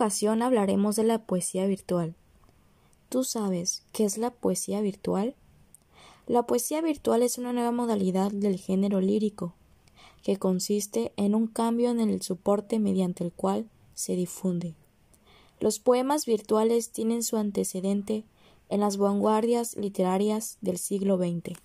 ocasión 0.00 0.40
hablaremos 0.40 0.96
de 0.96 1.04
la 1.04 1.18
poesía 1.18 1.66
virtual. 1.66 2.14
¿Tú 3.10 3.22
sabes 3.22 3.84
qué 3.92 4.06
es 4.06 4.16
la 4.16 4.30
poesía 4.30 4.80
virtual? 4.80 5.34
La 6.26 6.44
poesía 6.44 6.80
virtual 6.80 7.22
es 7.22 7.36
una 7.36 7.52
nueva 7.52 7.70
modalidad 7.70 8.32
del 8.32 8.56
género 8.56 9.02
lírico, 9.02 9.52
que 10.22 10.38
consiste 10.38 11.12
en 11.18 11.34
un 11.34 11.48
cambio 11.48 11.90
en 11.90 12.00
el 12.00 12.22
soporte 12.22 12.78
mediante 12.78 13.24
el 13.24 13.30
cual 13.30 13.68
se 13.92 14.16
difunde. 14.16 14.74
Los 15.58 15.80
poemas 15.80 16.24
virtuales 16.24 16.92
tienen 16.92 17.22
su 17.22 17.36
antecedente 17.36 18.24
en 18.70 18.80
las 18.80 18.96
vanguardias 18.96 19.76
literarias 19.76 20.56
del 20.62 20.78
siglo 20.78 21.18
XX. 21.18 21.58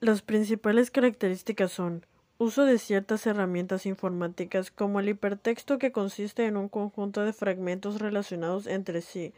Las 0.00 0.20
principales 0.20 0.90
características 0.90 1.72
son 1.72 2.04
uso 2.40 2.64
de 2.64 2.78
ciertas 2.78 3.26
herramientas 3.26 3.84
informáticas 3.84 4.70
como 4.70 4.98
el 4.98 5.10
hipertexto 5.10 5.78
que 5.78 5.92
consiste 5.92 6.46
en 6.46 6.56
un 6.56 6.70
conjunto 6.70 7.22
de 7.22 7.34
fragmentos 7.34 8.00
relacionados 8.00 8.66
entre 8.66 9.02
sí. 9.02 9.34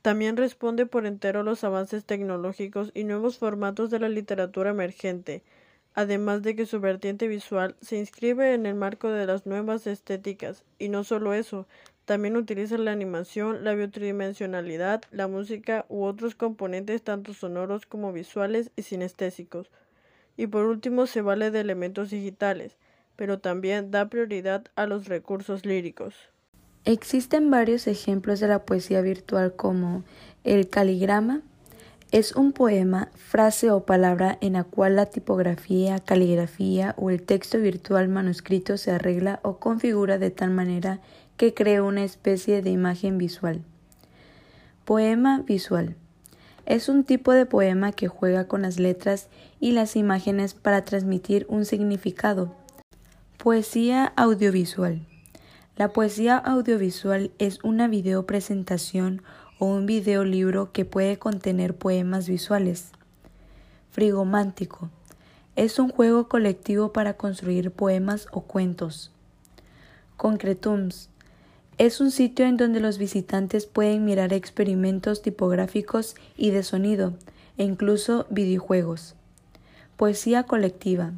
También 0.00 0.38
responde 0.38 0.86
por 0.86 1.04
entero 1.04 1.40
a 1.40 1.42
los 1.42 1.62
avances 1.62 2.06
tecnológicos 2.06 2.90
y 2.94 3.04
nuevos 3.04 3.36
formatos 3.36 3.90
de 3.90 3.98
la 3.98 4.08
literatura 4.08 4.70
emergente, 4.70 5.42
además 5.92 6.40
de 6.40 6.56
que 6.56 6.64
su 6.64 6.80
vertiente 6.80 7.28
visual 7.28 7.76
se 7.82 7.98
inscribe 7.98 8.54
en 8.54 8.64
el 8.64 8.76
marco 8.76 9.10
de 9.10 9.26
las 9.26 9.44
nuevas 9.44 9.86
estéticas, 9.86 10.64
y 10.78 10.88
no 10.88 11.04
solo 11.04 11.34
eso, 11.34 11.66
también 12.06 12.38
utiliza 12.38 12.78
la 12.78 12.92
animación, 12.92 13.62
la 13.62 13.74
biotridimensionalidad, 13.74 15.02
la 15.10 15.28
música 15.28 15.84
u 15.90 16.04
otros 16.04 16.34
componentes 16.34 17.02
tanto 17.02 17.34
sonoros 17.34 17.84
como 17.84 18.10
visuales 18.10 18.70
y 18.74 18.84
sinestésicos. 18.84 19.70
Y 20.36 20.46
por 20.46 20.64
último 20.66 21.06
se 21.06 21.22
vale 21.22 21.50
de 21.50 21.60
elementos 21.60 22.10
digitales, 22.10 22.76
pero 23.16 23.38
también 23.38 23.90
da 23.90 24.08
prioridad 24.08 24.64
a 24.76 24.86
los 24.86 25.06
recursos 25.06 25.64
líricos. 25.66 26.14
Existen 26.84 27.50
varios 27.50 27.86
ejemplos 27.86 28.40
de 28.40 28.48
la 28.48 28.64
poesía 28.64 29.02
virtual 29.02 29.54
como 29.54 30.02
el 30.42 30.68
caligrama, 30.68 31.42
es 32.12 32.36
un 32.36 32.52
poema, 32.52 33.08
frase 33.14 33.70
o 33.70 33.86
palabra 33.86 34.36
en 34.42 34.52
la 34.52 34.64
cual 34.64 34.96
la 34.96 35.06
tipografía, 35.06 35.98
caligrafía 35.98 36.94
o 36.98 37.08
el 37.08 37.22
texto 37.22 37.58
virtual 37.58 38.08
manuscrito 38.08 38.76
se 38.76 38.90
arregla 38.90 39.40
o 39.42 39.56
configura 39.56 40.18
de 40.18 40.30
tal 40.30 40.50
manera 40.50 41.00
que 41.38 41.54
cree 41.54 41.80
una 41.80 42.04
especie 42.04 42.60
de 42.60 42.68
imagen 42.68 43.16
visual. 43.16 43.62
Poema 44.84 45.40
visual. 45.40 45.96
Es 46.64 46.88
un 46.88 47.02
tipo 47.02 47.32
de 47.32 47.44
poema 47.44 47.90
que 47.90 48.06
juega 48.06 48.46
con 48.46 48.62
las 48.62 48.78
letras 48.78 49.28
y 49.58 49.72
las 49.72 49.96
imágenes 49.96 50.54
para 50.54 50.84
transmitir 50.84 51.44
un 51.48 51.64
significado. 51.64 52.54
Poesía 53.36 54.12
audiovisual. 54.16 55.04
La 55.76 55.88
poesía 55.88 56.36
audiovisual 56.36 57.32
es 57.38 57.58
una 57.64 57.88
videopresentación 57.88 59.22
o 59.58 59.66
un 59.66 59.86
videolibro 59.86 60.70
que 60.70 60.84
puede 60.84 61.18
contener 61.18 61.74
poemas 61.74 62.28
visuales. 62.28 62.92
Frigomántico. 63.90 64.90
Es 65.56 65.78
un 65.78 65.90
juego 65.90 66.28
colectivo 66.28 66.92
para 66.92 67.14
construir 67.14 67.72
poemas 67.72 68.28
o 68.30 68.42
cuentos. 68.42 69.10
Concretums. 70.16 71.10
Es 71.78 72.00
un 72.00 72.10
sitio 72.10 72.46
en 72.46 72.56
donde 72.56 72.80
los 72.80 72.98
visitantes 72.98 73.66
pueden 73.66 74.04
mirar 74.04 74.32
experimentos 74.32 75.22
tipográficos 75.22 76.14
y 76.36 76.50
de 76.50 76.62
sonido, 76.62 77.14
e 77.56 77.64
incluso 77.64 78.26
videojuegos. 78.30 79.14
Poesía 79.96 80.44
colectiva. 80.44 81.12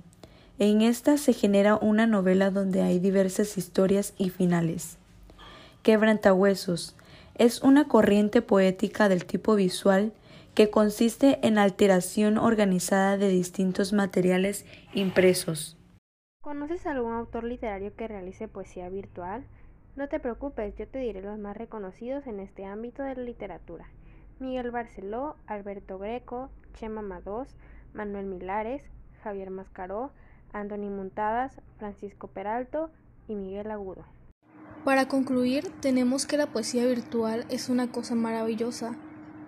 En 0.58 0.82
esta 0.82 1.16
se 1.16 1.32
genera 1.32 1.76
una 1.76 2.06
novela 2.06 2.50
donde 2.50 2.82
hay 2.82 2.98
diversas 3.00 3.58
historias 3.58 4.14
y 4.16 4.30
finales. 4.30 4.96
Quebrantahuesos 5.82 6.94
es 7.34 7.60
una 7.62 7.88
corriente 7.88 8.40
poética 8.40 9.08
del 9.08 9.24
tipo 9.24 9.56
visual 9.56 10.12
que 10.54 10.70
consiste 10.70 11.40
en 11.42 11.58
alteración 11.58 12.38
organizada 12.38 13.16
de 13.18 13.28
distintos 13.28 13.92
materiales 13.92 14.64
impresos. 14.94 15.76
¿Conoces 16.40 16.86
algún 16.86 17.14
autor 17.14 17.42
literario 17.42 17.94
que 17.96 18.06
realice 18.06 18.46
poesía 18.46 18.88
virtual? 18.88 19.44
No 19.96 20.08
te 20.08 20.18
preocupes, 20.18 20.74
yo 20.74 20.88
te 20.88 20.98
diré 20.98 21.22
los 21.22 21.38
más 21.38 21.56
reconocidos 21.56 22.26
en 22.26 22.40
este 22.40 22.64
ámbito 22.64 23.04
de 23.04 23.14
la 23.14 23.22
literatura. 23.22 23.86
Miguel 24.40 24.72
Barceló, 24.72 25.36
Alberto 25.46 26.00
Greco, 26.00 26.50
Chema 26.74 27.00
Madós, 27.00 27.54
Manuel 27.92 28.26
Milares, 28.26 28.82
Javier 29.22 29.50
Mascaró, 29.50 30.10
Anthony 30.52 30.90
Montadas, 30.90 31.60
Francisco 31.78 32.26
Peralto 32.26 32.90
y 33.28 33.36
Miguel 33.36 33.70
Agudo. 33.70 34.04
Para 34.84 35.06
concluir, 35.06 35.70
tenemos 35.80 36.26
que 36.26 36.38
la 36.38 36.48
poesía 36.48 36.84
virtual 36.86 37.46
es 37.48 37.68
una 37.68 37.92
cosa 37.92 38.16
maravillosa, 38.16 38.96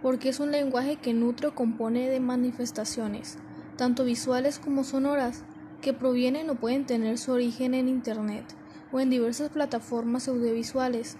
porque 0.01 0.29
es 0.29 0.39
un 0.39 0.53
lenguaje 0.53 0.95
que 0.95 1.13
nutre 1.13 1.49
o 1.49 1.55
compone 1.57 2.09
de 2.09 2.21
manifestaciones, 2.21 3.37
tanto 3.77 4.05
visuales 4.05 4.61
como 4.61 4.85
sonoras, 4.85 5.45
que 5.83 5.93
provienen 5.93 6.49
o 6.51 6.55
pueden 6.55 6.87
tener 6.87 7.19
su 7.19 7.33
origen 7.33 7.75
en 7.75 7.89
Internet 7.89 8.45
o 8.93 9.01
en 9.01 9.11
diversas 9.11 9.51
plataformas 9.51 10.29
audiovisuales. 10.29 11.17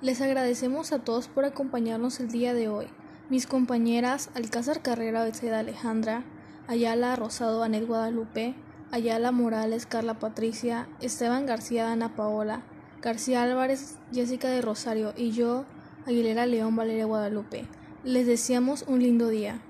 Les 0.00 0.20
agradecemos 0.20 0.92
a 0.92 1.00
todos 1.00 1.28
por 1.28 1.44
acompañarnos 1.44 2.20
el 2.20 2.28
día 2.28 2.54
de 2.54 2.68
hoy. 2.68 2.86
Mis 3.30 3.46
compañeras 3.46 4.30
Alcázar 4.34 4.80
Carrera 4.80 5.24
Beceda 5.24 5.58
Alejandra, 5.58 6.24
Ayala 6.66 7.16
Rosado 7.16 7.62
Anet 7.62 7.86
Guadalupe, 7.86 8.54
Ayala 8.90 9.32
Morales, 9.32 9.86
Carla 9.86 10.18
Patricia, 10.18 10.88
Esteban 11.00 11.44
García, 11.44 11.92
Ana 11.92 12.16
Paola, 12.16 12.62
García 13.02 13.42
Álvarez, 13.42 13.96
Jessica 14.12 14.48
de 14.48 14.62
Rosario 14.62 15.12
y 15.16 15.32
yo, 15.32 15.64
Aguilera 16.06 16.46
León 16.46 16.74
Valeria 16.74 17.04
Guadalupe. 17.04 17.66
Les 18.02 18.26
deseamos 18.26 18.84
un 18.86 19.00
lindo 19.00 19.28
día. 19.28 19.60